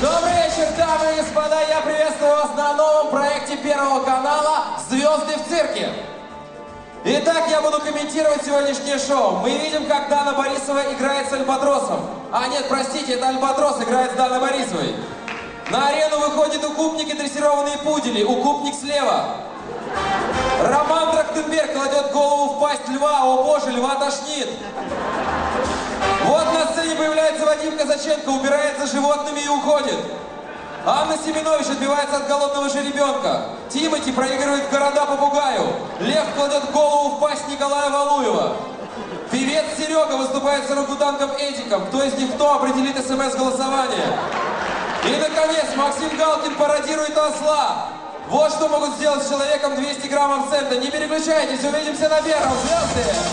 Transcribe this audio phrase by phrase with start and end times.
[0.00, 1.60] Добрый вечер, дамы и господа!
[1.68, 5.88] Я приветствую вас на новом проекте Первого канала «Звезды в цирке».
[7.04, 9.38] Итак, я буду комментировать сегодняшнее шоу.
[9.38, 11.98] Мы видим, как Дана Борисова играет с Альбатросом.
[12.30, 14.94] А нет, простите, это Альбатрос играет с Даной Борисовой.
[15.72, 18.22] На арену выходит укупник и дрессированные пудели.
[18.22, 19.38] Укупник слева.
[20.62, 23.22] Роман Трахтенберг кладет голову в пасть льва.
[23.24, 24.48] О боже, льва тошнит.
[27.98, 29.98] Вадим Казаченко, убирает за животными и уходит.
[30.86, 33.42] Анна Семенович отбивается от голодного жеребенка.
[33.68, 35.66] Тимати проигрывает города попугаю.
[36.00, 38.56] Лев кладет голову в пасть Николая Валуева.
[39.30, 41.86] Певец Серега выступает с орангутангом Эдиком.
[41.86, 44.18] Кто из них кто определит смс-голосование.
[45.04, 47.88] И, наконец, Максим Галкин пародирует осла.
[48.28, 50.76] Вот что могут сделать с человеком 200 граммов цента.
[50.76, 52.52] Не переключайтесь, увидимся на первом.
[52.62, 53.27] Звезды!